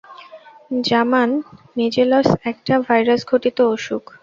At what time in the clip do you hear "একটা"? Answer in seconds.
2.51-2.73